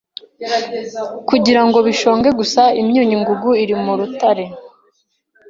[1.29, 4.45] kugirango bishonge gusa imyunyu ngugu iri murutare